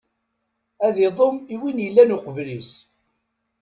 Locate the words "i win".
1.53-1.83